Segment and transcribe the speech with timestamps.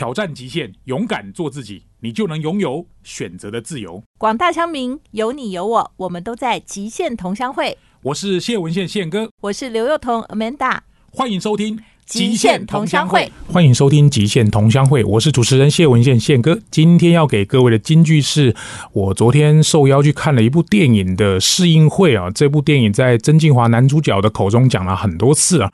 [0.00, 4.02] 挑战极限，勇敢做自己，你就能拥有选择的自由。
[4.16, 7.76] 广大乡民，有你有我，我们都在极限同乡会。
[8.04, 10.78] 我是谢文宪宪哥，我是刘幼彤 Amanda，
[11.12, 11.76] 欢迎收听
[12.06, 13.30] 《极限同乡会》。
[13.52, 16.58] 欢迎收听《极限同乡会》，我是主持人谢文宪宪哥。
[16.70, 18.56] 今天要给各位的金句是：
[18.94, 25.70] 我昨天受邀去看了一部电影的试映会啊，这部电影在曾静华男主角的口中讲了很多次啊。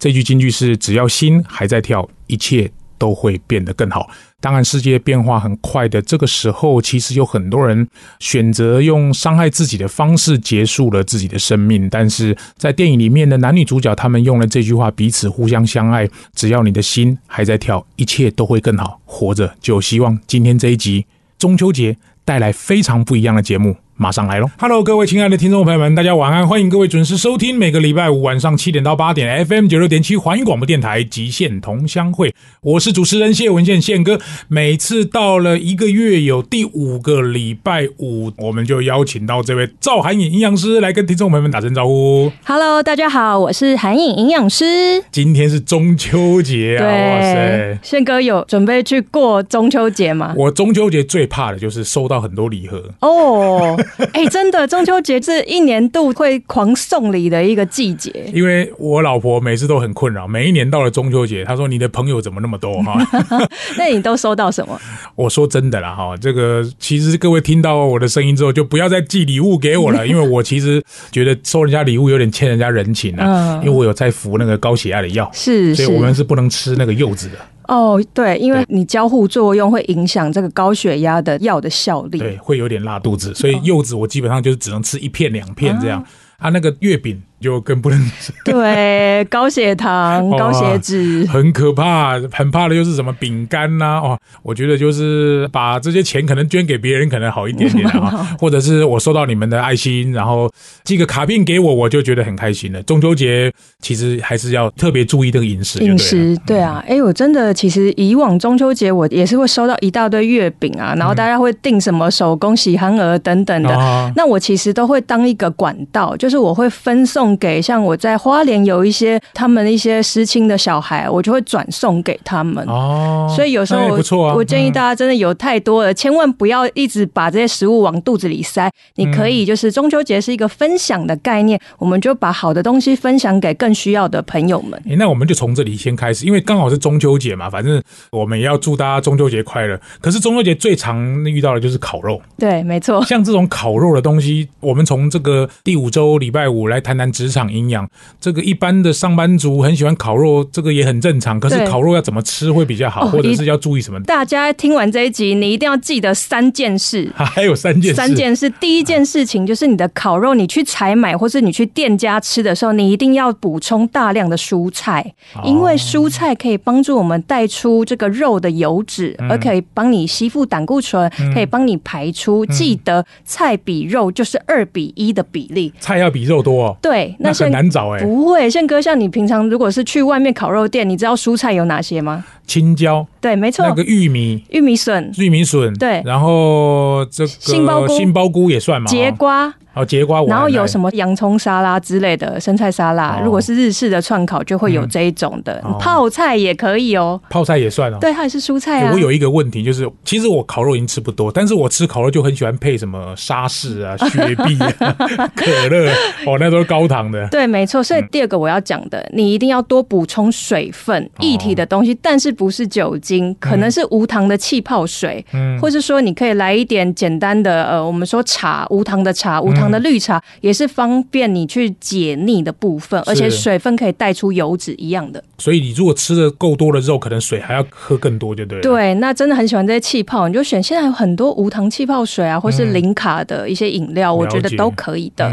[0.00, 2.72] 这句金句是：只要心还在跳，一切。
[2.98, 4.10] 都会变得更好。
[4.40, 7.88] 当然，世界变化很快的这个时候，其实有很多人
[8.20, 11.88] 选择用伤害自己的方式结束了自己的生命。
[11.88, 16.08] 但是在电影里面的男女主角，他们用了这句话，彼此互相相爱。
[16.34, 19.00] 只要你的心还在跳，一切都会更好。
[19.04, 20.18] 活着就希望。
[20.26, 21.06] 今天这一集
[21.38, 23.76] 中秋节带来非常不一样的节目。
[24.00, 26.46] 马上来喽！Hello，各位亲爱的听众朋友们，大家晚安！
[26.46, 32.30] 欢迎各位准时收听每个礼拜五晚上七点到八点 FM 九六点七环宇广播电台《极限同乡会》，
[32.62, 34.20] 我是主持人谢文宪宪哥。
[34.46, 42.30] 每次到了一个月有第五个礼拜五，我们就邀请到这位赵涵颖营养师来跟听众朋友们打声招呼。
[42.44, 45.02] Hello，大家好，我是涵颖营养师。
[45.10, 46.86] 今天是中秋节啊！
[46.86, 50.34] 哇塞，宪哥有准备去过中秋节吗？
[50.36, 53.76] 我中秋节最怕的就是收到很多礼盒哦。
[54.12, 58.12] 哎，真的，中秋节是一年度会狂送礼的一个季节。
[58.32, 62.98] 因为我老婆每次都很困扰，每一年到了中秋节，她说：“你的朋友怎么那么多？”哈，
[63.76, 64.80] 那你都收到什么？
[65.16, 73.60] 我说真的啦，哈，这个其实各位听到我的声音之后，就不要再寄礼物给我了，因为我其实觉得收人家礼物有点欠人家人情啊。
[73.62, 77.38] 因为我有在服那个高血压的药，是，所以我们是不能吃那个柚子的。
[77.68, 86.04] 哦，对，因为你交互作用会影响这个高血压的药的效力，对，会有点拉肚子，所以柚子我基本上就是只能吃一片两片这样。
[86.38, 87.22] 啊，那个月饼。
[87.40, 100.50] 就更不能吃，对，高血糖、 高血脂，很可怕，很怕的就是什么饼干呐，哦，我觉得就是把这些钱可能捐给别人可能好一点点啊， 或者是我收到你们的爱心，然后
[100.82, 102.82] 寄个卡片给我，我就觉得很开心了。
[102.82, 117.27] 中秋节其实还是要特别注意这个饮食，饮食对啊，哎，我真的其实以往中秋节我也是会收到一大堆月饼啊，然后大家会订什么手工喜憨儿等等的，那我其实都会当一个管道，就是我会分送。
[117.36, 123.32] 给像我在花莲有一些他们一些失亲的小孩，我就会转送给他们哦。
[123.34, 128.70] 所以有时候我我建议大家真的有太多了，千万不要一直把这些食物往肚子里塞。
[128.96, 134.80] 你可以就是中秋节是一个分享的概念，我们就把好的东西分享给更需要的朋友们。
[134.86, 139.78] 那我们就从这里先开始，因为刚好是中秋节嘛，反正我们也要祝大家中秋节快乐。
[140.00, 143.04] 可是中秋节最常遇到的就是烤肉，对，没错。
[143.04, 147.84] 像这种烤肉的东西，我们从这个第五周礼拜五来谈谈职场营养，
[148.20, 151.40] 这个一般的上班族很喜欢烤肉，这个也很正常。
[151.40, 153.98] 可是烤肉要怎么吃会比较好，或者是要注意什么？
[154.04, 157.10] 大家听完这一集，你一定要记得三件事。
[157.18, 158.48] 还有三件，三件事。
[158.48, 165.12] 第一件事情就是你的烤肉，你去采买或是你去店家吃的时候，你一定要补充大量的蔬菜，
[165.42, 172.46] 因为蔬菜可以帮助我们带出这个肉的油脂，而可以帮你吸附胆固醇，可以帮你排出。
[172.46, 176.66] 记得菜比肉就是二比一的比例，菜要比肉多。
[176.66, 176.76] 哦。
[177.12, 178.02] 对，那很难找哎。
[178.02, 182.24] 不会，宪哥，像你平常如果是去外面烤肉店，你知道蔬菜有哪些吗？
[182.46, 183.66] 青椒，对，没错。
[183.66, 186.02] 那个玉米，玉米笋，玉米笋，对。
[186.04, 188.86] 然后这个杏鲍菇，杏鲍菇也算吗。
[188.86, 189.54] 节瓜。
[189.78, 195.62] 哦，节瓜，然后有什么洋葱沙拉之类的生菜沙拉，如果是日式的串烤，就会有这一种的。
[195.78, 198.90] 泡菜也可以哦，泡菜也算哦，对，它也是蔬菜啊。
[198.92, 204.96] 我有一个问题，就是其实我烤肉已经吃不多，但是我吃烤肉就很喜欢配什么沙士啊、 雪碧啊、
[205.36, 205.92] 可乐，
[206.26, 207.28] 哦，那都是高糖的。
[207.28, 207.80] 对，没错。
[207.80, 219.67] 所以第二个我要讲的，你一定要多补充水分、液体的东西，但是不是酒精，可能是无糖的气泡水，嗯，或是说你可以来一点简单的，呃，我们说茶，无糖的茶，无糖。
[219.70, 225.22] 的绿茶也是方便你去解腻的部分，而且水分可以带出油脂一样的。
[225.38, 228.60] 所以你如果吃的够多的肉，可能水还要喝更多，就对。
[228.60, 235.30] 对，那真的很喜欢这些气泡，你就选现在有很多无糖气泡水啊，或是零卡的一些饮料，我觉得都可以的。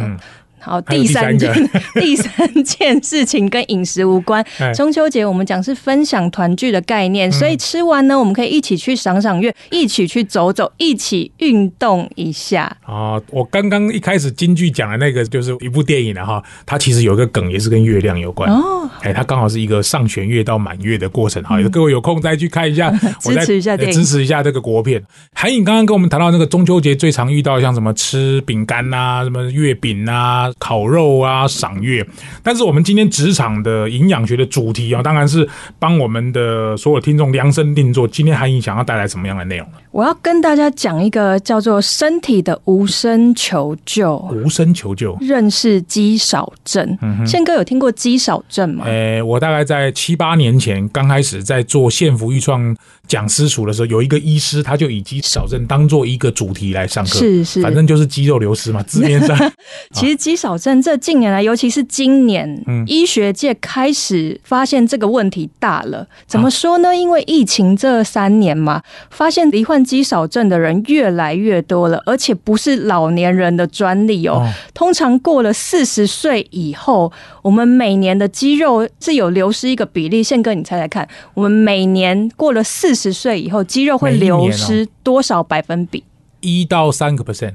[0.65, 1.53] 好，第三件
[1.93, 4.43] 第三件事情跟饮食无关。
[4.73, 12.75] 中秋节我们讲是分享团聚的概念，所以吃完呢，我们可以一起去赏赏月，一起去走走，一起运动一下。
[12.81, 18.89] 啊，我刚刚一开始京剧讲的那个就是一部电影了哈，它其实有一个梗也是跟月亮有关哦。
[19.01, 22.89] 哎，它刚好是一个上弦月到满月的过程哈，各位有空再去看一下，
[23.21, 25.03] 支持一下支持一下这个国片。
[25.35, 30.51] 韩颖刚刚跟我们谈到那个中秋节最常遇到像什么吃饼干呐，什么月饼呐。
[30.57, 32.05] 烤肉啊、赏月。
[32.41, 35.47] 但是我们今天职场的营养学的主题啊，当然是
[35.79, 38.07] 帮我们的所有听众量身定做。
[38.07, 39.67] 今天韩颖想要带来什么样的内容？
[39.91, 44.17] 我要跟大家讲一个叫做身体的无声求救。
[44.33, 46.97] 无声求救，认识肌少症。
[47.25, 48.85] 宪哥有听过肌少症吗？
[48.85, 52.75] 诶，我大概在七八年前刚开始在做县福预创
[53.07, 57.19] 讲私塾的时候，有一个医师他就以肌少症当做一个主题来上课。
[57.19, 59.37] 是是，反正就是肌肉流失嘛，字面上。
[59.93, 66.07] 其实肌少症这近年来，尤其是今年，医学界开始发现这个问题大了。
[66.25, 66.95] 怎么说呢？
[66.95, 74.47] 因为疫情这三年嘛，发现罹患肌少症的人越来越多了，而且不是老年人的专利哦。
[74.73, 77.11] 通常过了四十岁以后，
[77.41, 80.23] 我们每年的肌肉是有流失一个比例。
[80.23, 86.03] 宪哥，你猜猜看，我们每年过了四十岁以后，肌肉会流失多少百分比？
[86.39, 87.53] 一到三个 percent。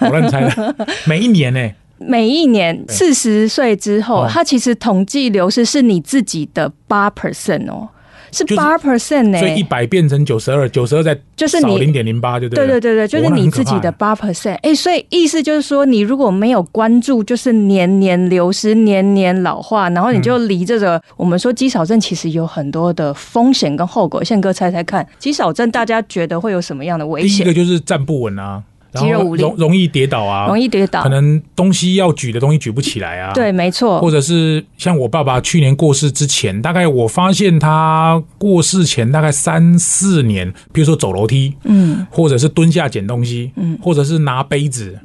[0.00, 0.76] 我乱猜的。
[1.08, 1.70] 每一年呢？
[1.98, 7.88] 每一年四十岁之后，它其实统计流失是你自己的八 percent 哦。
[8.34, 14.56] 是八 percent 呢，所以一百变成九十二，九十二再就是你零点零八，就对对对对，就是你自己的八 percent。
[14.62, 24.24] 哎，所以意思就是说，你如果没有关注，就是年年流失，年年老化，然后你就离这个我们说肌少症其实有很多的风险跟后果。
[24.24, 27.38] 宪哥猜猜看，肌少症大家觉得会有什么样的危险？
[27.38, 28.62] 第一个就是站不稳啊。
[28.94, 33.32] 肌肉无力，容容易跌倒啊，容易跌倒，可能东西要举的东西举不起来啊。
[33.32, 34.00] 对，没错。
[34.00, 44.98] 或者是像我爸爸去年过世之前，大概我发现他过世前大概三四年，比如说走楼梯，嗯，或者是蹲下捡东西，嗯，或者是拿杯子。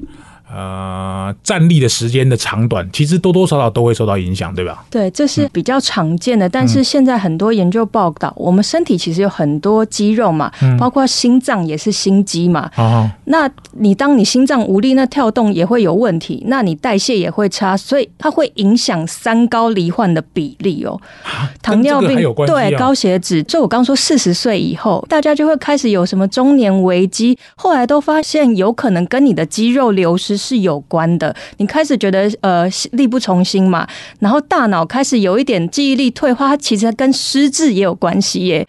[0.52, 4.84] 呃，站立的时间的长短，其实多多少少都会受到影响，对吧？
[4.90, 6.48] 对，这是比较常见的。
[6.48, 12.68] 但是现在很多研究报道，我们身体其实有很多肌肉嘛，包括心脏也是心肌嘛。
[12.76, 13.48] 哦，那
[13.78, 21.00] 你当你心脏无力，那跳动也会有问题，那你代谢也会差，所以它会影响三高罹患的比例哦。
[21.62, 30.39] 糖尿病对高血脂，就我刚说四十岁以后，大家就会开始有什么中年危机，后来都发现有可能跟你的肌肉流失。
[30.40, 33.86] 是有关的，你开始觉得呃力不从心嘛，
[34.18, 38.66] 然后大脑开始有一点记忆力退化，它其实跟失智也有关系耶。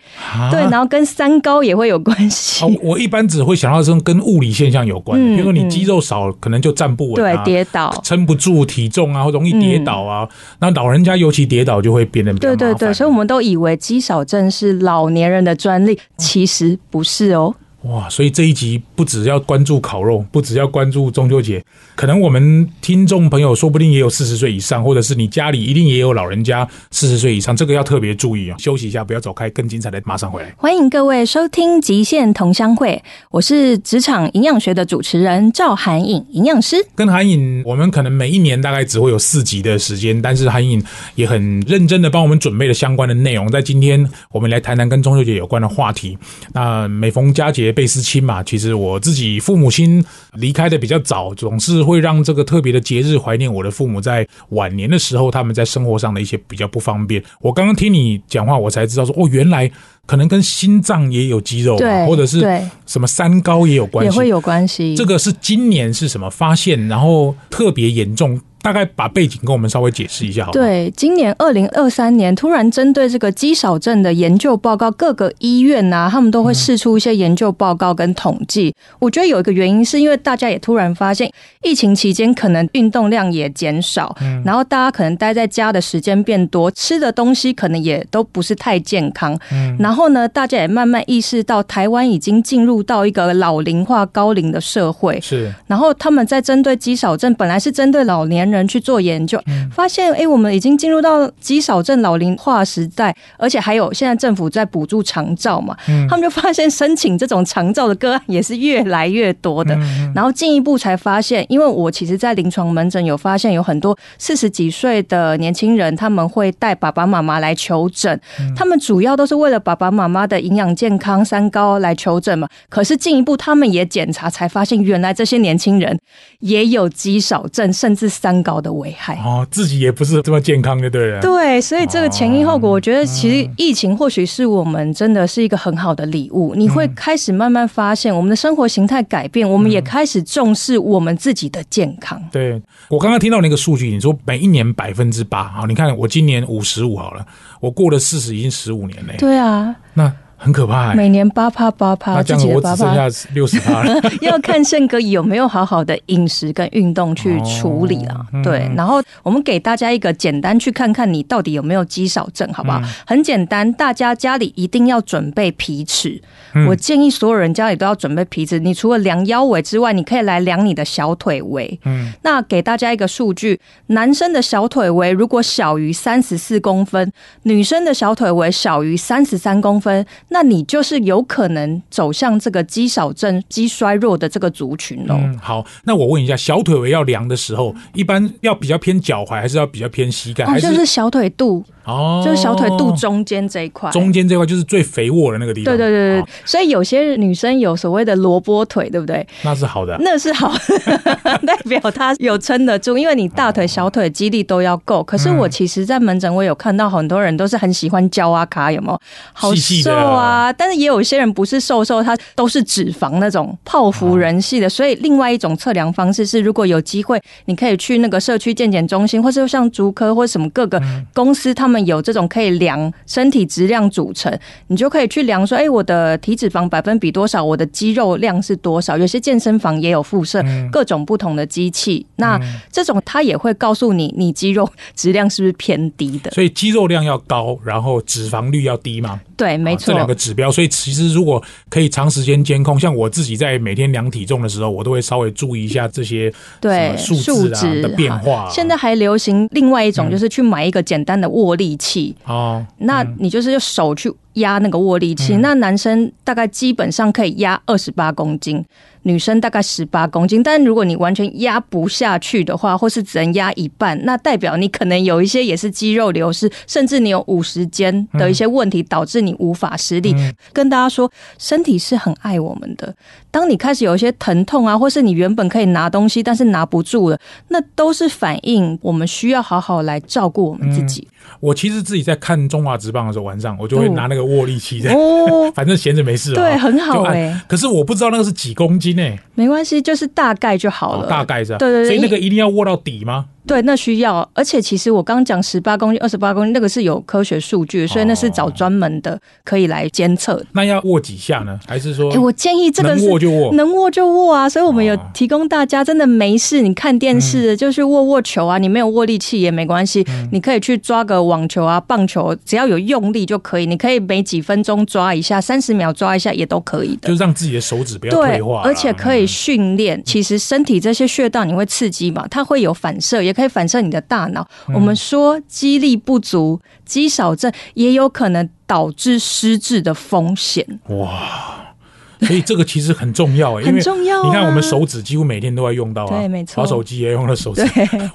[0.51, 2.65] 对，然后跟三高也会有关系。
[2.83, 10.27] 我一般只会想到这种跟物理现象有关，比如说你肌肉少，可能就站不稳，对，跌倒，撑不住体重啊，容易跌倒啊。
[10.59, 17.55] 那老人家尤其跌倒就会变得对对对，所以我们都以为肌少症是老年人的专利，其实不是哦。
[17.83, 21.63] 哇，所以这一集不只要关注烤肉，不只要关注中秋节，
[21.95, 28.57] 可能我们听众朋友说不定也有四十岁以上，或者是你家里一定也有老人家四十岁以上，这个要特别注意啊！
[28.59, 30.53] 休息一下，不要走开，更精彩的马上回来。
[30.57, 33.01] 欢迎各位收听《极限同乡会》，
[33.31, 36.77] 我是职场营养学的主持人赵涵颖营养师。
[36.93, 40.79] 跟涵颖，我们可能每一年大概只会有四集的时间，但是涵颖
[41.15, 46.15] 也很认真的帮我们准备了相关的内容，在今天我们来谈谈跟中秋节有关的话题。
[46.53, 47.70] 那每逢佳节。
[47.71, 50.03] 倍思亲嘛，其实我自己父母亲
[50.33, 54.01] 离开的比较早，总是会让这个特别的节日怀念我的父母。
[54.01, 57.23] 在晚年的时候，他们在生活上的一些比较不方便。
[57.39, 59.71] 我刚刚听你讲话，我才知道说，哦，原来
[60.05, 61.77] 可能跟心脏也有肌肉，
[62.07, 62.41] 或者是
[62.85, 64.95] 什么三高也有关系，也会有关系。
[64.95, 68.39] 这个是今年是什么发现，然后特别严重。
[68.61, 70.51] 大概把背景跟我们稍微解释一下，好。
[70.51, 78.71] 对，今年二零二三年突然针对这个肌少症的研究报告，各个医院呐，他们都会试出一些研究报告跟统计。
[78.99, 81.31] 我觉得有一个原因，是因为大家也突然发现，
[81.63, 89.35] 疫情期间可能运动量也减少，嗯然后大家可能待在家的时间变多，吃的东西可能也都不是太健康。
[89.51, 95.19] 嗯然后呢，大家也慢慢意识到，台湾已经进入到一个老龄化、高龄的社会。
[95.19, 95.51] 是。
[95.65, 98.50] 然后他们在针对肌少症，本来是针对老年。
[98.50, 99.41] 人去做研究，
[99.71, 105.77] 发现哎，我们已经进入到极少症老龄化时代，而且还有现在政府在补助长照嘛，
[106.09, 109.77] 他们就发现申请这种长照的个案也是越来越多的。
[110.15, 118.19] 然后进一步才发现，因为我其实，在临床门诊有发现，有很多四十几岁的年轻人，他们会带爸爸妈妈来求诊，
[118.55, 122.47] 他们主要都是为了爸爸妈妈的营养健康、三高来求诊嘛。
[122.69, 125.97] 可是进一步，他们也检查才发现，原来这些年轻人
[126.39, 128.40] 也有极少症，甚至三。
[128.41, 136.53] 高的危害哦，自己也不是这么健康的，对人对，所以这个前因后果，我觉得其实疫情或许是我们真的是一个很好的礼物。
[136.55, 142.21] 你会开始慢慢发现，我们的生活形态改变，我们也开始重视我们自己的健康。
[142.31, 147.25] 对我刚刚听到那个数据，你说每一年百分之八，好，你看我今年五十五好了，
[147.59, 149.13] 我过了四十已经十五年了。
[149.17, 150.11] 对啊，那。
[150.43, 150.95] 很可怕。
[150.95, 154.01] 每年八趴八趴，这样我只剩下六十趴了。
[154.21, 158.25] 要看宪哥有没有好好的饮食跟运动去处理了。
[158.43, 162.81] 对，然后我们给大家一个简单去看看你到底有没有肌少症，好不好？
[163.05, 166.19] 很简单，大家家里一定要准备皮尺。
[166.67, 168.57] 我建议所有人家里都要准备皮尺。
[168.57, 171.79] 你除了量腰围之外，你可以来量你的小腿围。
[171.85, 177.11] 嗯，那给大家一个数据：男生的小腿围如果小于三十四公分，
[177.43, 180.03] 女生的小腿围小于三十三公分。
[180.31, 185.15] 那你就是有可能走向这个肌少症、肌衰弱的这个族群喽。
[185.17, 190.45] 嗯，好，那我问一下，小腿围要量的时候，一般要比较偏脚踝，还是要比较偏膝盖？
[190.45, 191.63] 哦，就是小腿肚。
[191.83, 195.75] 哦，就是小腿肚中间这一块，中间这块就是最肥沃的那个地方。
[195.75, 199.27] 对对对对，所以有些女生有所谓的萝卜腿，对不对？
[199.43, 200.53] 那是好的，那是好，
[201.43, 205.03] 代表她有撑得住，因为你大腿、小腿肌力都要够。
[205.03, 209.01] 可是我其实，在门诊我有看到很多人都是很喜欢胶啊卡，有没有？
[209.33, 210.20] 好瘦啊！
[210.55, 214.69] 但是也有一些人不是瘦瘦，他都是脂肪那种泡芙人系的。
[214.69, 220.79] 所以另外一种测量方式是，如果有机会，你可以去那个社区健检中心，或是像足科或什么各个
[221.15, 221.71] 公司，他们。
[221.71, 224.37] 们有这种可以量身体质量组成，
[224.67, 228.97] 你就可以去量说，哎，我的体脂肪百分比多少，我的肌肉量是多少？
[228.97, 232.37] 有些健身房也有附设各种不同的机器，那
[232.69, 236.29] 这种它也会告诉你，你肌肉质量是不是偏低的？
[236.31, 239.21] 所以肌肉量要高，然后脂肪率要低吗？
[239.37, 240.51] 对，没错，指标。
[240.51, 248.49] 所以其实如果可以长时间监控，像我自己在每天量体重的时候，我都会稍微注意一下这些对数字啊的变化。
[248.49, 255.37] 现在还流行另外一种，就是去买一个简单的握力器哦，那你就是用手去压那个握力器。
[255.37, 258.65] 那男生大概基本上可以压二十八公斤。
[259.03, 270.15] 女生大概十八公斤，但如果你完全压不下去的话，或是只能压一半，那代表你可能有一些也是肌肉流失，甚至你有五十肩的一些问题，导致你无法施力。
[270.53, 272.93] 跟大家说，身体是很爱我们的。
[273.31, 281.07] 当你开始有一些疼痛啊，或是你原本可以拿东西，但是拿不住了，那都是反映我们需要好好来照顾我们自己。
[281.39, 284.95] 我其实自己在看中华职棒的时候，晚上我就会拿那个握力器在，
[285.55, 287.39] 反正闲着没事，对，很好哎。
[287.47, 293.25] 可是我不知道那个是几公斤哎，没关系，就是大概就好了，大概是，对对对，所以那个一定要握到底吗？
[293.45, 300.43] 对，那需要，而且其实我刚刚讲十八公斤、二十八公斤，那个是有科学数据，所以那是找专门的可以来监测。
[300.53, 301.59] 那要握几下呢？
[301.67, 302.11] 还是说？
[302.13, 304.47] 哎我建议这个能握就握，能握就握啊！
[304.47, 313.65] 所以我们有提供大家，真的没事，你看电视就是握握球啊，你没有握力器也没关系，你可以去抓个网球啊、棒球，只要有用力就可以。
[313.65, 318.61] 你可以每几分钟抓一下，三十秒抓一下也都可以的，就让自己的手指不要退化。
[318.63, 324.01] 而且可以训练，其实身体这些穴道你会刺激嘛，它会有反射，也可以反射你的。
[324.11, 330.65] 大脑，我们说肌力不足、肌少症也有可能导致失智的风险。
[330.87, 331.71] 哇，
[332.19, 334.23] 所以这个其实很重要， 很重要。
[334.23, 336.61] 你看，我们手指几乎每天都在用到啊，对，没错。
[336.61, 337.63] 划手机也用了手指，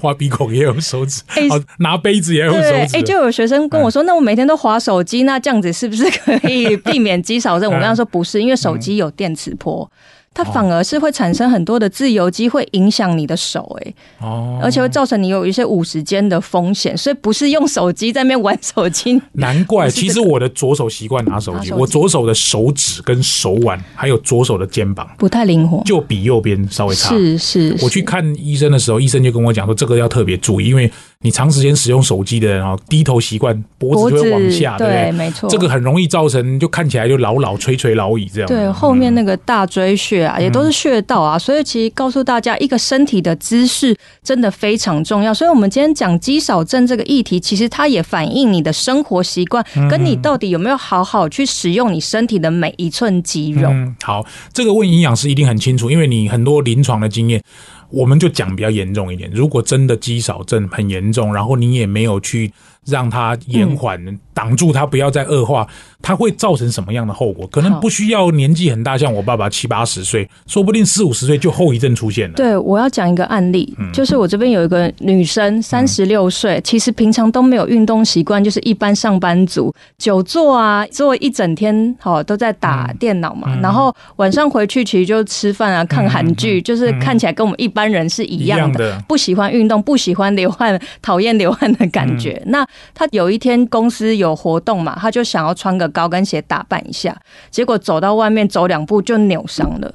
[0.00, 1.22] 划 鼻孔也用手指，
[1.78, 2.96] 拿杯子也用手指。
[2.96, 7.70] 哎，就有学生跟我说，那我每天都划手机，那这样子是不是可以避免肌少症？
[7.72, 9.90] 我跟他说不是，因为手机有电磁波。
[10.36, 19.18] 它反而是会产生很多的自由基，会影响你的手，哎，哦，而且会造成你有一些五十肩的风险，所以不是用手机在那边玩手机。
[19.32, 27.14] 难怪，其实我的左手习惯拿手机，我左手的手指跟手腕，还有左手的肩膀不太灵活，就比右边稍微差。
[27.14, 30.92] 是是，我去看医生的时候，医生就跟我讲说，这个要特别注意，因为。
[31.22, 35.10] 你长时间使用手机的人啊，低头习惯，脖子会往下，对？
[35.12, 38.46] 没错，这个很容易造成，就看起来就老老垂垂老矣这样。
[38.46, 45.32] 对，后面那个大椎穴啊，也都是穴道啊，所以其实告诉大家，一个身体的姿势真的非常重要。
[45.32, 53.70] 所以，我们今天讲肌少症这个议题，其实它也反映你的生活习惯，跟你到底有没有好好去使用你身体的每一寸肌肉。
[54.02, 57.42] 好，这个问营养师一定很清楚，因为你很多临床的经验。
[57.90, 62.52] 我们就讲比较严重一点，如果真的肌少症很严重，然后你也没有去。
[62.86, 64.00] 让它延缓，
[64.32, 65.66] 挡住它，不要再恶化，
[66.00, 67.46] 它会造成什么样的后果？
[67.48, 72.34] 可能不需要年纪很大，像我爸爸七八十岁，说不定四五十岁就后遗症出现了。
[72.34, 92.40] 对，我要讲一个案例，就是我这边有一个女生，三十六岁，其实平常都没有运动习惯，就是一般上班族，久坐啊，坐一整天，好都在打电脑嘛，然后晚上回去其实就吃饭啊，看韩剧，就是看起来跟我们一般人是一样的，不喜欢运动，不喜欢流汗，讨厌流汗的感觉。
[92.46, 97.16] 那他有一天公司有活动嘛，他就想要穿个高跟鞋打扮一下，
[97.50, 99.94] 结果走到外面走两步就扭伤了，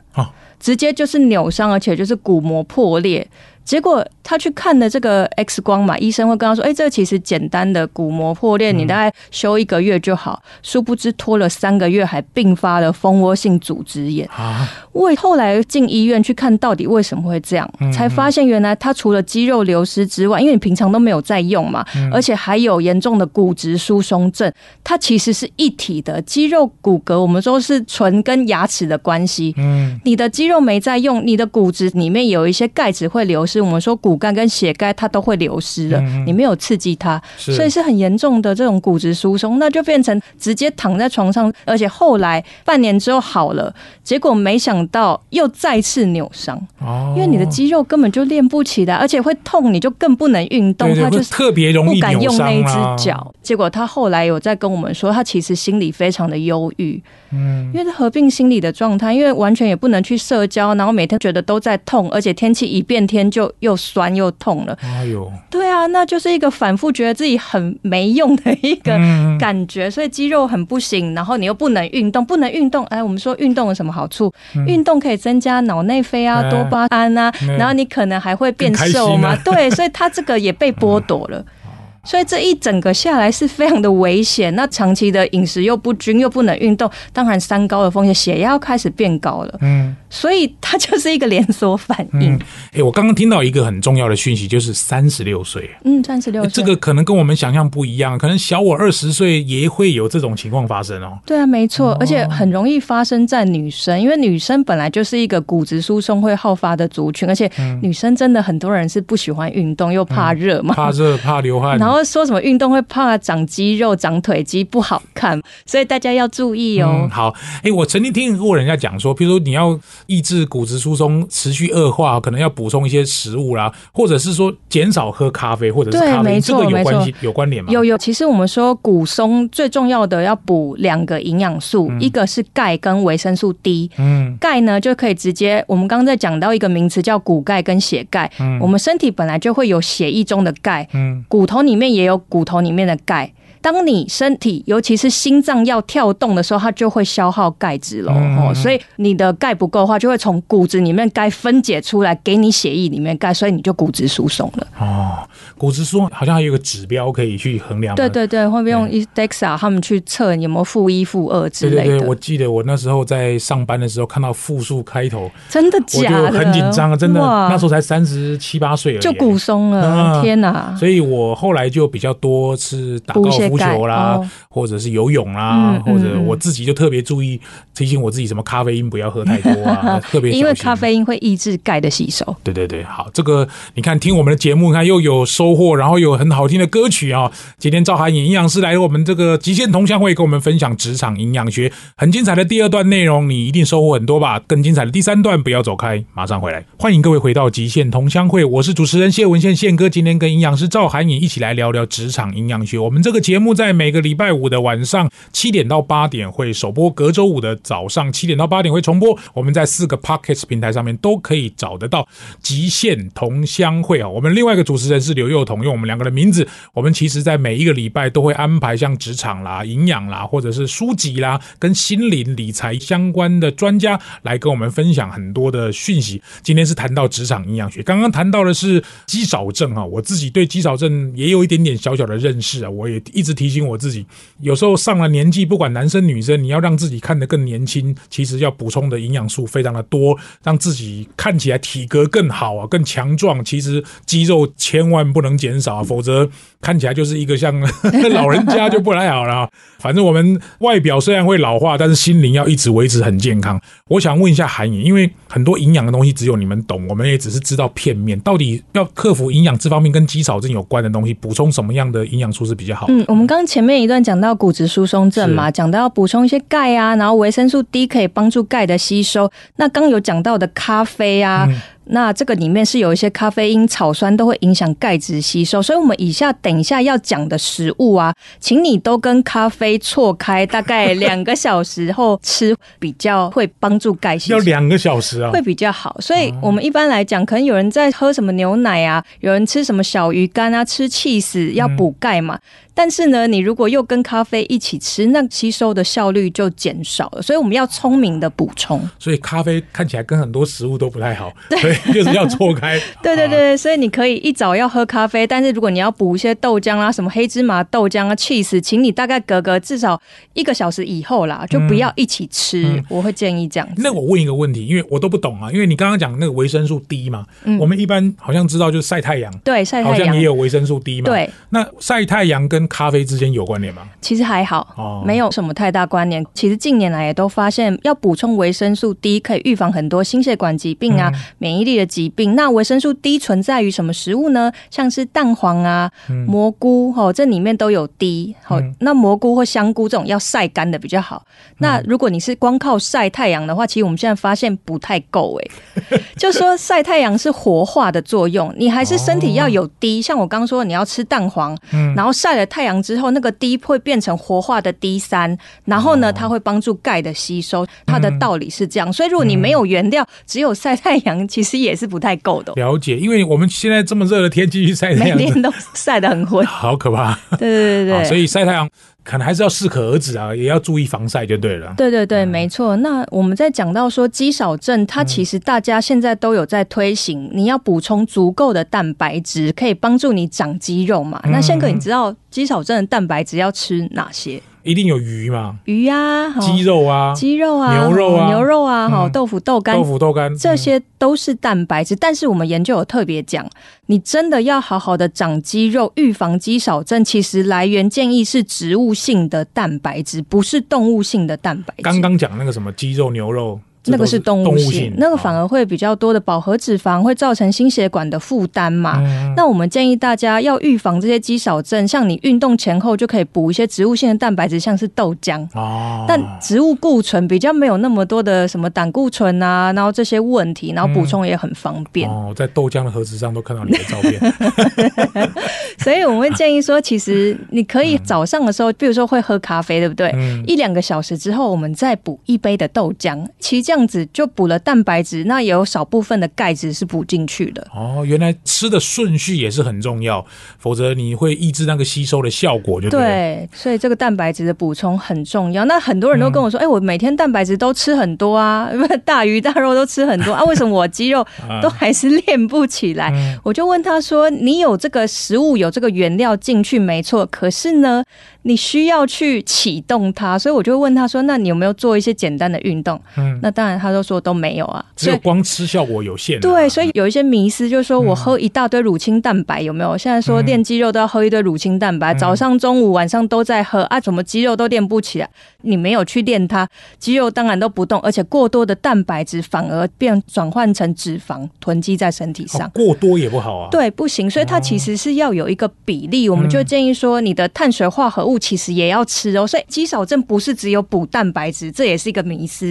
[0.60, 3.28] 直接就是扭伤，而且就是骨膜破裂。
[3.64, 14.68] 结果他去看的这个 X 光嘛，医生会跟他说：“哎，这个其实简单的骨膜破裂，你大概修一个月就好。”殊不知拖了三个月，还并发了蜂窝性组织炎啊！
[14.94, 24.52] 为后来进医院去看到底为什么会这样，才发现原来他除了肌肉流失之外，因为你平常都没有在用嘛，而且还有严重的骨质疏松症，
[24.84, 29.54] 它其实是一体的肌肉骨骼，我们说是唇跟牙齿的关系。
[29.58, 33.62] 嗯，你的肌肉没在用，你的骨质里面有一些钙质会流失。
[33.62, 57.02] 我们说骨钙跟血钙它都会流失的，你没有刺激它，所以是很严重的这种骨质疏松，那就变成直接躺在床上，而且后来半年之后好了，结果没想到又再次扭伤，哦，因为你的肌肉根本就练不起来，而且会痛，你就更不能运动，他就是特别容易不敢用那一只脚，结果他后来有在跟我们说，他其实心里非常的忧郁。
[57.34, 64.78] 嗯，因为是合并心理的状态，因为完全也不能去社交，然后每天觉得都在痛，而且天气一变天就又酸又痛了。
[64.82, 68.92] 哎呦，对啊，那就是一个反复觉得自己很没用的一个
[69.40, 72.84] 感觉，所以肌肉很不行，然后你又不能运动，不能运动。
[72.86, 74.34] 哎，我们说运动有什么好处？
[74.68, 79.36] 运动可以增加脑内啡啊、多巴胺啊，然后你可能还会变瘦嘛。
[79.46, 81.44] 对，所以他这个也被剥夺了。
[82.04, 84.54] 所以这一整个下来是非常的危险。
[84.56, 89.60] 那长期的饮食又不均，又不能运动，当然三高的风险，血压开始变高了。
[89.62, 89.96] 嗯。
[90.10, 92.38] 所以它就是一个连锁反应。
[92.74, 95.70] 哎，我刚刚听到一个很重要的讯息，就是三十六岁。
[95.86, 101.18] 嗯，三十六岁，这个可能跟我们想象不一样，可能小我二十岁也会有这种情况发生哦。
[101.26, 107.50] 对啊，没错，而且很容易发生在女生，因为女生本来就是一个骨质疏松会好发的族群，而且
[107.82, 117.08] 女生真的很多人是不喜欢运动，又怕热嘛，怕热怕流汗，然后说什么运动会怕长肌肉、长腿肌不好看，所以大家要注意哦。
[117.12, 117.34] 好，
[117.64, 119.80] 哎，我曾经听过人家讲说，比如说你要。
[120.08, 127.72] 抑制骨质疏松持续恶化，可能要补充一些食物啦，或者是说减少喝咖啡，或者是咖啡，这个有关系有关联吗？
[127.72, 133.90] 有有，其实我们说骨松最重要的要补两个营养素，一个是钙跟维生素 D。
[133.98, 138.30] 嗯，钙呢就可以直接，我们刚刚在讲到一个名词叫骨钙跟血钙。
[138.40, 143.34] 嗯，我们身体本来就会有血液中的钙，嗯，骨头里面面也有骨头里面的钙。
[143.62, 148.12] 当你身体，尤其是心脏要跳动的时候，它就会消耗钙质喽。
[148.12, 154.68] 哦，所以你的钙不够的话，就会从骨质里面钙分解出来，给你血液里面钙，所以你就骨质疏松了。
[154.80, 155.18] 哦，
[155.58, 157.96] 骨质疏松好像还有个指标可以去衡量。
[157.96, 161.84] 对对对，会不会用 DEXA 他们去测有没有负一、负二之类的？
[161.84, 166.32] 对对对，我记得我那时候在上班的时候看到负数开头，真的假的？
[166.32, 167.20] 很紧张啊，真的。
[167.22, 170.22] 那时候才三十七八岁，就骨松了。
[170.22, 170.76] 天哪！
[170.80, 177.40] 所以我后来就比较多吃打高尔夫球啦，或者是游泳啦，或者我自己就特别注意
[177.76, 182.36] 提醒我自己，什么咖啡因不要喝太多啊， 特别因为咖啡因会抑制钙的吸收。
[182.44, 187.32] 对对对，好，这个你看听我们的节目，你看又有收获，然后有很好听的歌曲啊。
[187.58, 194.40] 今天赵涵颖营养师来我们这个极限同乡会，跟我们分享职场营养学，很精彩的第二段内容，你一定收获很多吧？
[194.46, 196.64] 更精彩的第三段，不要走开，马上回来。
[196.78, 202.78] 欢迎各位回到极限同乡会，我是主持人谢文宪宪哥，今天跟营养师赵涵颖一起来聊聊职场营养学。
[202.78, 203.72] 我们这个节目目在。
[203.82, 209.18] 每个礼拜五的晚上七点到八点会首播，隔周五的早上七点到八点会重播。
[209.34, 212.08] 我们在四个 Pockets 平台上面都可以找得到。
[212.42, 216.48] 极限同乡会啊，我们另外一个主持人是刘幼彤，用我们两个的名字。
[216.74, 226.22] 我们其实在每一个礼拜都会安排像职场啦、营养啦，或者是书籍啦，跟心灵理财相关的专家来跟我们分享很多的讯息。
[226.44, 233.78] 今天是谈到职场营养学，刚刚谈到的是肌少症啊，我自己对肌少症也有一点点小小的认识啊，我也一直提醒我。
[233.78, 234.06] 自己
[234.40, 243.44] 有时候上了年纪，不管男生女生，你要让自己看得更年轻，其实要补充的营养素非常的多，让自己看起来体格更好啊，更强壮。
[243.44, 246.30] 其实肌肉千万不能减少，否则
[246.62, 247.58] 看起来就是一个像
[248.12, 249.50] 老人家就不太好了。
[249.80, 253.60] 反正我们外表虽然会老化，但是心灵要一直维持很健康。
[253.88, 258.20] 我想问一下韩颖，因为很多营养的东西只有你们懂，我们也只是知道片面。
[258.20, 262.88] 到底要克服营养这方面跟肌少症有关的东西，补充什么样的营养素是比较好？
[262.90, 263.62] 嗯，我们刚前。
[263.62, 269.32] 前面一段讲到骨质疏松症嘛，讲到要补充一些钙啊，然后维生素 D 可以帮助钙的吸收。
[269.58, 271.48] 那刚有讲到的咖啡啊。
[271.86, 284.38] 那这个里面是有一些咖啡因、草酸都会影响钙质吸收，所以我们以下等一下要讲的食物啊，请你都跟咖啡错开，大概两个小时后吃，比较会帮助钙吸收。
[284.38, 285.98] 要两个小时啊，会比较好。
[286.00, 292.40] 所以我们一般来讲，可能有人在喝什么牛奶啊，有人吃什么小鱼干啊，吃气死要补钙嘛。
[292.74, 297.22] 但是呢，你如果又跟咖啡一起吃，那吸收的效率就减少了。
[297.22, 298.82] 所以我们要聪明的补充。
[299.00, 301.32] 所以咖啡看起来跟很多食物都不太好。
[301.50, 301.62] 对。
[301.62, 302.80] 对，就是要错开。
[303.04, 310.02] 对对对，所以你可以一早要喝咖啡，但是如果你要补一些豆浆啊，什么黑芝麻豆浆啊、cheese，请你大概隔个至少
[310.34, 312.84] 一个小时以后啦，就不要一起吃。
[312.90, 313.70] 我会建议这样。
[313.78, 317.26] 那我问一个问题，因为我都不懂啊，因为你刚刚讲那个维生素 D 嘛，
[317.60, 321.06] 我们一般好像知道就是晒太阳，对，晒太阳好像也有维生素 D 嘛。
[321.06, 323.84] 对，那晒太阳跟咖啡之间有关联吗？
[324.02, 326.26] 其实还好，哦，没有什么太大关联。
[326.34, 332.36] 其实近年来也都发现，要补充维生素 D 可以预防很多心血管疾病啊、免疫力的疾病。
[332.36, 334.52] 那维生素 D 存在于什么食物呢？
[334.70, 335.90] 像是蛋黄啊、
[336.28, 338.36] 蘑菇，哦，这里面都有 D。
[338.44, 341.24] 好，那蘑菇或香菇这种要晒干的比较好。
[341.60, 346.02] 那如果你是光靠晒太阳的话，其实我们现在发现不太够哎。
[346.18, 350.02] 就说晒太阳是活化的作用，你还是身体要有 D。
[350.02, 351.58] 像我刚说，你要吃蛋黄，
[351.96, 357.66] 然后晒了太阳之后，那个 D 会变成活化的 D 三，然后呢，它会帮助钙的吸收。
[357.86, 362.52] 它的道理是这样，所以如果你没有原料，只有晒太阳， 其实也是不太够的。
[362.56, 367.18] 了解，因为我们现在这么热的天气去晒太阳，每天都晒得很昏，好可怕。
[367.32, 368.70] 对对对对，所以晒太阳
[369.04, 371.74] 可能还是要适可而止啊，也要注意防晒就对了。
[371.76, 372.76] 对对对，没错。
[372.78, 381.20] 那我们在讲到说肌少症，它其实大家现在都有在推行，你要补充足够的蛋白质，可以帮助你长肌肉嘛。
[381.26, 384.42] 那宪哥，你知道肌少症的蛋白质要吃哪些？
[384.64, 385.58] 一定有鱼嘛？
[385.66, 391.96] 鱼啊，鸡肉啊，鸡肉啊，牛肉啊，牛肉啊，好，豆腐、豆干，豆腐、豆干，这些都是蛋白质。
[391.96, 393.48] 但是我们研究有特别讲，
[393.88, 401.84] 你真的要好好的长肌肉，预防肌少症，其实来源建议是植物性的蛋白质，不是动物性的蛋白质。
[401.84, 403.60] 刚刚讲那个什么鸡肉、牛肉。
[403.86, 409.02] 那个是动物性，那个反而会比较多的饱和脂肪，会造成心血管的负担嘛。
[409.36, 415.48] 那我们建议大家要预防这些肌少症，像你运动前后就可以补一些植物性的蛋白质，像是豆浆。
[415.54, 416.06] 哦。
[416.08, 422.10] 但植物固醇比较没有那么多的什么胆固醇啊，然后这些问题，然后补充也很方便。
[422.10, 425.32] 哦，在豆浆的盒子上都看到你的照片。
[425.80, 430.14] 所以我们会建议说，其实你可以早上的时候，比如说会喝咖啡，对不对？
[430.46, 433.26] 一两个小时之后，我们再补一杯的豆浆。
[433.40, 433.62] 其实。
[433.72, 437.66] 这样子就补了蛋白质，那也有少部分的钙质是补进去的。
[437.74, 440.26] 哦，原来吃的顺序也是很重要，
[440.58, 442.82] 否则你会抑制那个吸收的效果。
[442.82, 445.64] 就对，所以这个蛋白质的补充很重要。
[445.66, 448.70] 那很多人都跟我说：“哎，我每天蛋白质都吃很多啊，
[449.06, 451.26] 大鱼大肉都吃很多啊，为什么我肌肉
[451.62, 453.14] 都还是练不起来？”
[453.46, 458.04] 我就问他说：“你有这个食物，有这个原料进去，没错，可是呢？”
[458.44, 466.40] 你需要去启动它，所以我就问他说：“那你有没有做一些简单的运动？”嗯，那当然，他都说都没有啊，只有光吃效果有限。
[466.40, 469.96] 对，所以有一些迷思，就是说我喝一大堆乳清蛋白有没有？
[469.96, 475.30] 现在说练肌肉都要喝一堆乳清蛋白，早上、中午、晚上都在喝啊，怎么肌肉都练不起来？
[475.62, 483.70] 你没有去练它，肌肉当然都不动，而且过多的蛋白质反而变转换成脂肪囤积在身体上，过多也不好啊。
[483.70, 488.32] 对，不行，所以它其实是要有一个比例，我们就建议说你的碳水化合物。
[488.42, 492.66] 其实也要吃哦，所以肌少症不是只有补蛋白质，这也是一个迷思。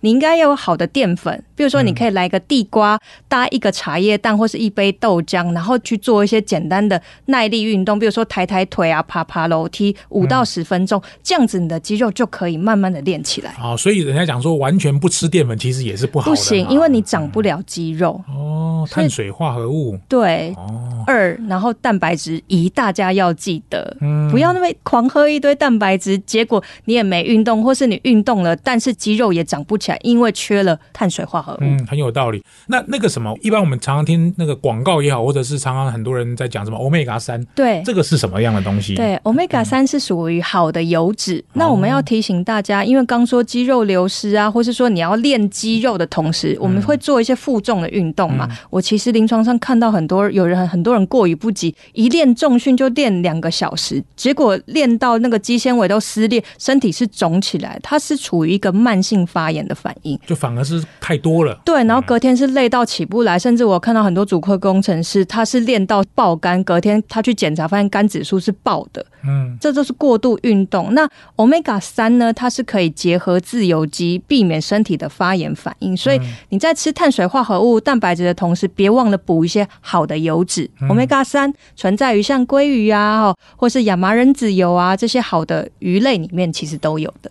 [0.00, 13.50] 你应该要有好的淀粉，比如说你可以来个地瓜搭一个茶叶蛋，或是一杯豆浆，然后去做一些简单的耐力运动，比如说抬抬腿啊、爬爬楼梯，五到十分钟，这样子你的肌肉就可以慢慢的练起来。
[13.52, 16.30] 好，所以人家讲说完全不吃淀粉，其实也是不好。
[16.30, 18.22] 不行，因为你长不了肌肉。
[18.28, 20.54] 哦，碳水化合物对。
[20.56, 20.95] 哦。
[21.06, 25.06] 二，然后蛋白质一，大家要记得，嗯不要那么狂。
[25.06, 31.58] 喝一堆蛋白质，结果你也没运动，或是你运动了，但是肌肉也长不起来，因为缺了碳水化合物。
[31.60, 32.42] 嗯，很有道理。
[32.66, 38.96] 那那个什么，一般我们常常听那个广告也好，或者是常常很多人在讲什么欧米伽三，对，这个是什么样的东西？
[38.96, 41.42] 对，欧米伽三是属于好的油脂。
[41.52, 48.48] 那我们要提醒大家，因为刚说肌肉流失啊，或是说你要练肌肉的同时，我们会做一些负重的运动嘛。
[48.70, 55.16] 我其实临床上看到很多有人很多人过于不及，一练重训就练两个小时，结果练到。
[55.16, 61.58] 那个肌纤维都撕裂，身体是肿起来，它是处于一个慢性发炎的反应，就反而是太多了。
[61.64, 69.04] 对，然后隔天是累到起不来，甚至我看到很多主科工程师，他是练到爆肝，隔天他去检查发现肝指数是爆的。
[69.28, 70.94] 嗯，这就是过度运动。
[70.94, 72.32] 那 omega 三呢？
[72.32, 75.96] 它是可以结合自由基，避免身体的发炎反应。
[75.96, 80.70] 所以你在吃碳水化合物、蛋白质的同时，别忘了补一些好的油脂。
[80.88, 84.96] Omega 三存在于像鲑鱼啊，或是亚麻仁籽油啊。
[84.96, 87.30] 这些好的鱼类里面其实都有的。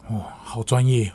[0.55, 1.11] 好专业。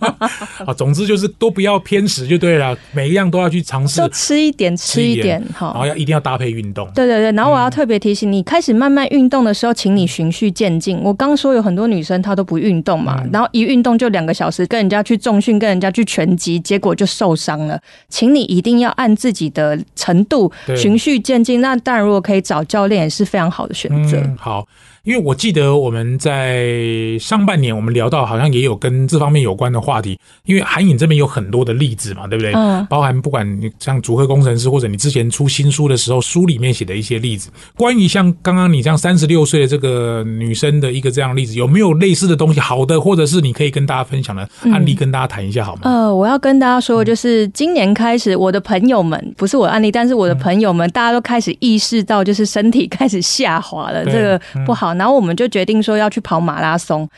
[0.64, 6.88] 啊，总之就是都不要偏食就对了，每一样都要去尝试，就吃一点，吃一点，好，然后要一定要搭配运动。
[6.94, 10.98] 对对对，然后我要特别提醒你，开始慢慢运动的时候，请你循序渐进。
[11.02, 17.78] 我刚说有很多女生她都不运动嘛，然后一运动就两个小时，跟人家去重训，跟人家去拳击，结果就受伤了。
[18.08, 21.60] 请你一定要按自己的程度循序渐进。
[21.60, 24.18] 那当然，如果可以找教练，也是非常好的选择。
[24.38, 24.66] 好。
[25.04, 30.16] 因为我记得我们在上半年我们聊到，好像也有跟这方面有关的话题。
[30.44, 32.52] 因为韩影这边有很多的例子嘛，对不对？
[32.54, 32.86] 嗯。
[32.88, 42.60] 包含不管你像组合工程师，或者你之前出新书的时候，书里面写的一些例子，关于像刚刚你这样三十六岁的这个女生的一个这样例子，有没有类似的东西？
[42.60, 45.80] 好的，或者是你可以跟大家分享的案例，跟大家谈一下好吗？
[45.82, 54.91] 呃，我要跟大家说，就是今年开始，我的朋友们不是我案例，但是我的朋友们，大家都开始意识到，就是身体开始下滑了，这个不好。
[54.94, 57.08] 然后我们就决定说要去跑马拉松。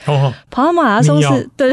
[0.51, 1.73] 跑马拉松是 对，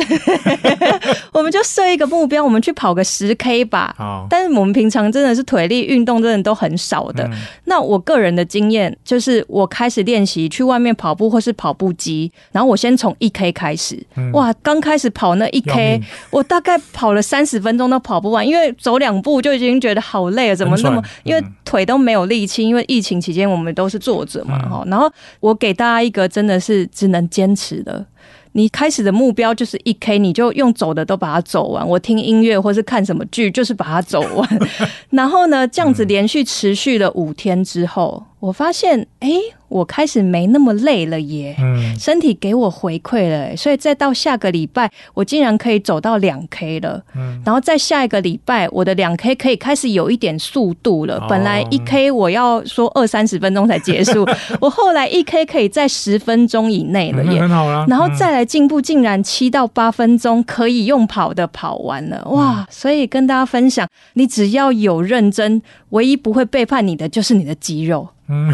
[1.34, 3.96] 我们就设一个目标，我们去跑个十 K 吧。
[4.30, 7.30] 但是我们平常真的是腿力运动真的都很少的。
[7.66, 14.02] 那我个人的经验就是，我开始练习去外面跑步或是跑步机，然后我先从一 K 开始。
[14.34, 20.56] 哇，刚开始跑那一 K，我大概跑了三十分钟都跑不完，因为走两步就已经觉得好累了。
[20.56, 21.02] 怎么那么？
[21.24, 24.60] 因为腿都没有力气，因为疫情期间我们都是坐着嘛。
[24.70, 28.06] 哈，然后我给大家一个真的是只能坚持的。
[28.52, 31.88] 你开始的目标就是一 K，你就用走的都把它走完。
[31.88, 34.48] 我听音乐或是看什么剧，就是把它走完。
[35.10, 39.30] 然后呢，这样子连续持续了五天之后，我发现，哎。
[39.72, 41.56] 我开始没那么累了耶，
[41.98, 47.02] 身体给我回馈了，所以再到下个礼拜，我竟然可以走到两 K 了。
[47.46, 51.26] 然后再下一个礼拜，我的两 K 可以开始有一点速度了。
[51.30, 54.28] 本来一 K 我要说二三十分钟才结束，
[54.60, 57.86] 我后来一 K 可以在十分钟以内了耶，很好了。
[57.88, 62.68] 然后再来进步，竟然七到八分钟可以用跑的跑完了，哇！
[62.70, 68.10] 所以跟大家分享，你只要有认真，唯一不会背叛你的就是你的肌肉。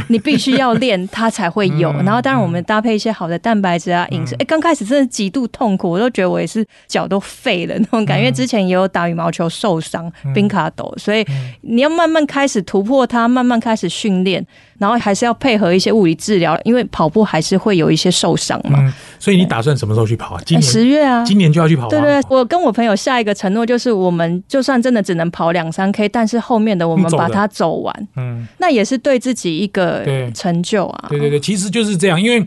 [0.09, 1.91] 你必须要练，它才会有。
[2.03, 4.35] 然后，当然我们搭配一些好的蛋白质啊，饮食。
[4.35, 8.23] 哎，刚开始真的极度痛苦，我都觉得我也是脚都废了那种感觉。
[8.23, 11.25] 因为之前也有打羽毛球受伤，冰卡抖，所以
[11.61, 14.45] 你要慢慢开始突破它，慢慢开始训练。
[14.77, 18.79] 然后还是要配合一些物理治疗，因为跑步还是会有一些受伤嘛。
[18.79, 20.41] 嗯，所以你打算什么时候去跑啊？
[20.45, 21.87] 今年十月啊，今年就要去跑。
[21.87, 28.07] 对对，我跟我朋友下一个承诺就是，我们就算真的只能跑两三 K，但是后面的我们把它走完。
[28.15, 31.07] 嗯，那也是对自己一个成就啊。
[31.09, 32.45] 对对对，其实就是这样，因为。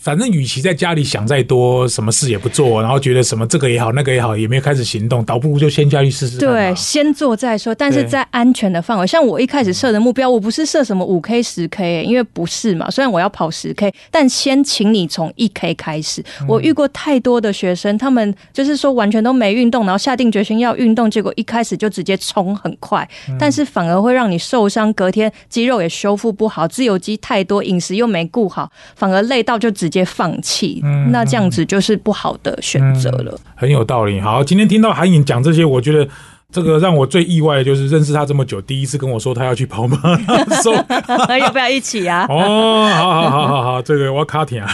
[0.00, 6.38] 反正与其在家里想再多，什么事也不做，然后觉得什么这个也好，那个也好，也没有开始行动，倒不如就先下去试试。
[6.38, 9.06] 对，先做再说，但是在安全的范围。
[9.06, 12.90] 像我一开始设的目标，我不是设什么五 K、十 K，因为不是嘛。
[12.90, 16.24] 虽然我要跑十 K，但先请你从一 K 开始。
[16.48, 23.06] 我遇过太多的学生，他们就是说完全都没运动，然后下定决心要运动，结果一开始就直接冲很快，
[23.38, 29.89] 但是反而会让你受伤，隔天肌肉也修复不好，自由基太多，饮食又没顾好，反而累到就直。
[29.90, 33.36] 直接放弃，那这样子就是不好的选择了。
[33.56, 34.20] 很有道理。
[34.20, 36.08] 好，今天听到韩颖讲这些，我觉得
[36.52, 40.72] 这个让我最意外的就是认识他这么久，第一次跟我说他要去跑马拉松，
[41.40, 42.26] 要不要一起啊？
[42.30, 44.70] 哦，好好好好好，这个我要卡停啊！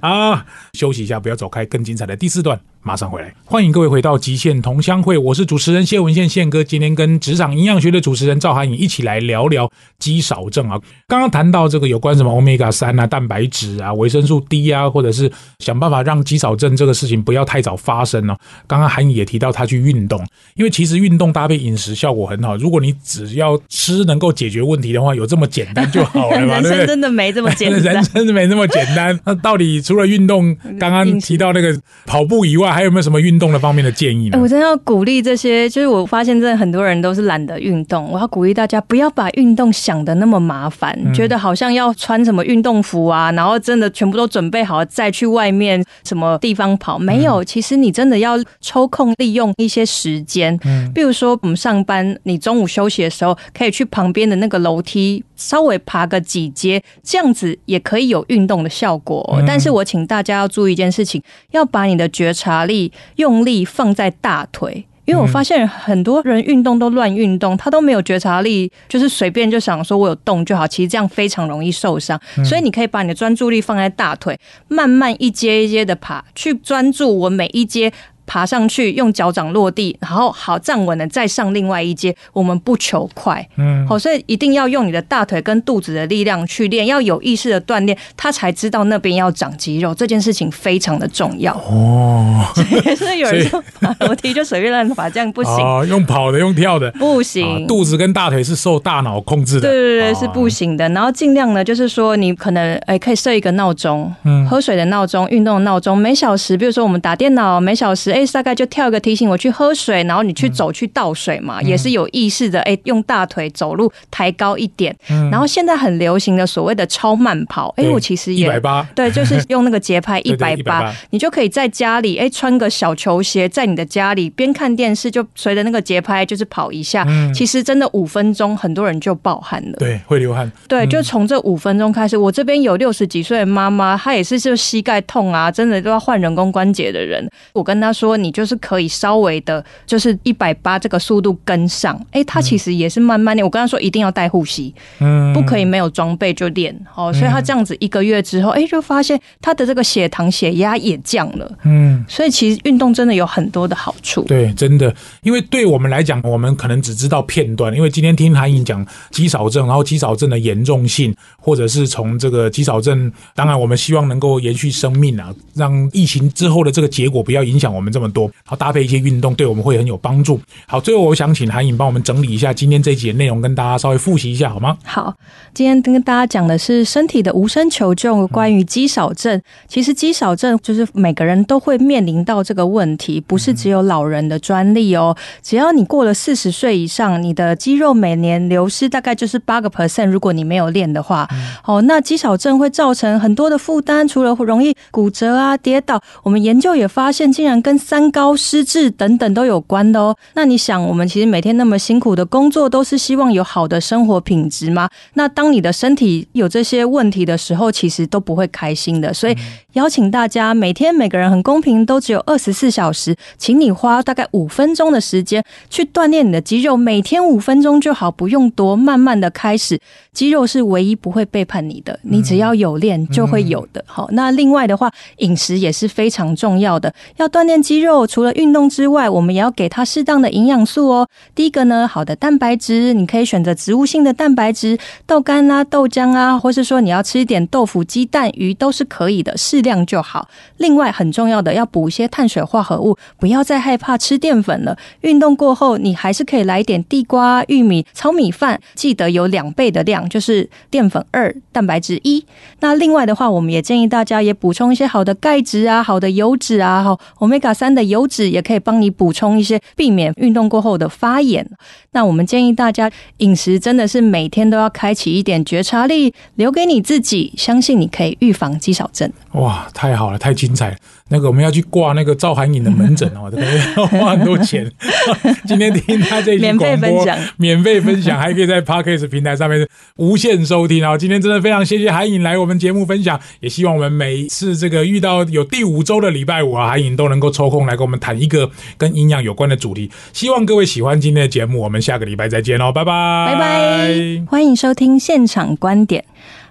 [0.00, 2.58] 啊，休息一下，不要走开，更精彩的第四段。
[2.86, 6.62] 马上回来，欢迎各位回到极限同乡会，我是主持人谢文宪宪哥。
[6.62, 9.68] 今天跟职场营养学的主持人赵涵颖一起来聊聊
[9.98, 10.78] 肌少症啊。
[11.08, 18.36] 刚刚谈到这个有关什么欧米伽三啊、蛋白质啊、维生素 D 啊，或者是想办法让肌少症这个事情不要太早发生呢。
[18.68, 22.56] 刚刚韩颖也提到他去运动，因为其实运动搭配饮食效果很好。
[22.56, 26.60] 如果你只要吃能够解决问题的话，有这么简单就好了嘛？
[26.62, 29.18] 人生真的没这么简单，人生没那么简单。
[29.24, 34.38] 那到底除了运动，刚刚提到那个跑步以外，还有没有什么运动的方面的建议呢？
[34.38, 38.06] 我真的要鼓励这些，就是我发现真的很多人都是懒得运动。
[38.12, 46.98] 我要鼓励大家不要把运动想的那么麻烦，觉得好像要穿什么运动服啊，然后真的全部都准备好再去外面什么地方跑。
[46.98, 59.42] 没有，其实你真的要抽空利用一些时间，嗯，比如说我们上班，你中午休息的时候可以去旁边的那个楼梯稍微爬个几阶，这样子也可以有运动的效果。
[59.46, 61.22] 但是我请大家要注意一件事情，
[61.52, 62.92] 要把你的觉察力。
[63.16, 72.20] 用力放在大腿，因为我发现很多人运动都乱运动，他都没有觉察力，就是随便就想说我有动就好，其实这样非常容易受伤。
[72.44, 77.92] 所以你可以把你的专注力放在大腿，慢慢一阶一阶的爬，去专注我每一阶。
[78.26, 82.14] 爬上去，用脚掌落地，然后好站稳了再上另外一阶。
[82.32, 92.44] 我们不求快，嗯，好，所以一定要用你的大腿跟肚子的力量去练，要有意识的锻炼，他才知道那边要长肌肉，这件事情非常的重要哦。
[92.96, 95.52] 所以有人说爬楼梯就随便乱爬， 这样不行。
[95.54, 97.66] 哦用跑的，用跳的，不行。
[97.66, 100.88] 肚子跟大腿是受大脑控制的，对对对，是不行的。
[100.88, 114.96] 然后尽量呢，就是说你可能哎可以设一个闹钟，嗯，喝水的闹钟，运动的闹钟，每小时，比如说我们打电脑，每小时哎大概就跳一个提醒我去喝水，然后你去走去倒水嘛，也是有意识的哎用大腿走路抬高一点。
[115.30, 127.04] 然后现在很流行的所谓的超慢跑，哎我其实也一百八，对， 就是用那个节拍一百八，你就可以在家里哎穿个小球鞋，在你的家里边看电视，就随着那个节拍就是跑一下。
[127.08, 130.50] 嗯其实真的五分钟，很多人就爆汗了，对，会流汗。
[130.68, 137.28] 对，就从这五分钟开始，我这边有六十几岁的妈妈，她也是就膝盖痛啊，真的都要换人工关节的人。
[137.52, 141.98] 我跟她说，你就是可以稍微的，就是一百八这个速度跟上。
[142.10, 143.42] 哎，他其实也是慢慢练。
[143.42, 146.78] 我跟他说一定要带护膝，嗯，不可以没有装备就练。
[146.94, 151.50] 哦，所以他这样子一个月之后，哎，就发现他的这个血糖、血压也降了。
[151.62, 154.20] 嗯，所以其实运动真的有很多的好处。
[154.24, 157.74] 对，真的，因为对我们来讲，我们可能只知道片段。
[157.74, 170.38] 因为今天听韩颖讲肌少症，然后肌少症的严重性，或者是从这个肌少症，当然我们希望能够延续生命啊，让疫情之后的这个结果不要影响我们这么多，好搭配一些运动，对我们会很有帮助。
[170.66, 174.76] 好，最后我想请韩颖帮我们整理一下今天这一节内容，跟大家稍微复习一下好吗？
[174.84, 175.14] 好，
[175.54, 179.40] 今天跟大家讲的是身体的无声求救，关于肌少症。
[179.66, 185.16] 其实肌少症就是每个人都会面临到这个问题，不是只有老人的专利哦。
[185.42, 191.26] 只要你过了四十岁以上，你的肌肉每年流失大概就是八个 percent，如果你没有练的话，
[191.64, 200.16] 哦，那肌少症会造成很多的负担，除了容易骨折啊、跌倒，我们研究也发现，竟然跟三高、失智等等都有关的哦。
[200.34, 204.90] 那你想，我们其实每天那么辛苦的工作，都是希望有好的生活品质吗？
[205.14, 209.14] 那当你的身体有这些问题的时候，其实都不会开心的。
[209.14, 209.36] 所以
[209.74, 219.78] 邀请大家，每天每个人很公平，都只有二十四小时，请你花大概五分钟的时间去锻炼你的肌肉，每天五分钟就好，不用多，慢慢的开始。
[220.12, 223.84] 肌肉是唯一不会背叛你的，你只要有练就会有的。
[223.86, 226.92] 好，那另外的话，饮食也是非常重要的。
[227.18, 231.08] 要锻炼肌肉，除了运动之外，我们也要给它适当的营养素哦。
[231.34, 240.28] 第一个呢，好的蛋白质，你可以选择植物性的蛋白质，豆干啊、豆浆啊，或是说你要吃一点豆腐、鸡蛋、鱼都是可以的，适量就好。
[240.58, 244.76] 另外很重要的，要补一些碳水化合物，不要再害怕吃淀粉了。
[245.02, 250.06] 运动过后，你还是可以来一点地瓜、玉米、糙米饭，记得有两倍的量。
[250.08, 252.24] 就是淀粉二，蛋白质一。
[252.60, 261.48] 那另外的话，我们也建议大家也补充一些好的钙质啊，好的油脂啊，哈，omega 三的油脂也可以帮你补充一些，避免运动过后的发炎。
[261.92, 269.10] 那我们建议大家饮食真的是每天都要开启一点觉察力，留给你自己，相信你可以预防肌少症。
[269.32, 270.76] 哇，太好了，太精彩了！
[271.08, 273.44] 那个我们要去挂那个赵涵颖的门诊哦， 这个
[273.76, 274.68] 要花很多钱。
[275.46, 279.66] 今天听他这免费分享，免费分享，还可以在 Podcast 平台上面
[279.96, 280.98] 无限收听哦！
[280.98, 289.88] 今天真的非常谢谢韩颖来我们节目分享，也希望我们每一次这个遇到有第五周的礼拜五啊，韩颖都能够抽空来跟我们谈一个跟营养有关的主题。
[290.12, 296.04] 希望各位喜欢今天的节目，我们下个礼拜再见哦，拜拜，拜拜，欢迎收听现场观点。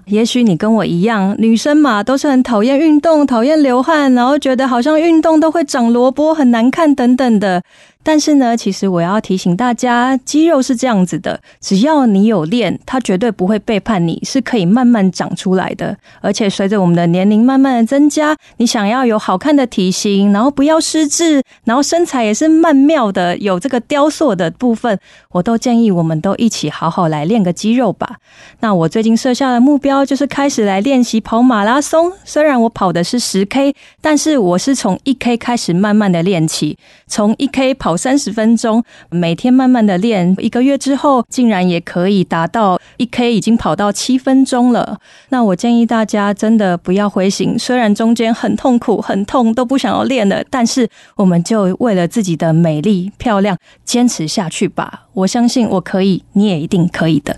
[0.08, 7.63] 也许你跟我一样，女生嘛都是很讨厌运动、讨厌流汗，然后觉得好像运动都会长萝卜、很难看等等的。
[8.06, 15.98] 但是呢，其实我要提醒大家，肌肉是这样子的，只要你有练，它绝对不会背叛你，是可以慢慢长出来的。
[16.22, 25.00] 而且随着我们的年龄慢慢的增加，你想要有好看的体型，然后不要失智，然后身材也是曼妙的，有这个雕塑的部分，
[25.32, 28.18] 我都建议我们都一起好好来练个肌肉吧。
[28.60, 38.06] 那我最近设下的目标就是开始来练习跑马拉松，虽然我跑的是十 K，但是我是从一 K 开始慢慢的练起，从一 K 跑跑。
[38.06, 45.00] 三十分钟，每天慢慢的练，一个月之后，竟然也可以达到一 K，已经跑到七分钟了。
[45.30, 55.06] 那我建议大家真的不要灰心，虽然中间很痛苦、很痛，都不想要练了，但是我们就为了自己的美丽、漂亮，坚持下去吧。
[55.14, 57.38] 我相信我可以，你也一定可以的。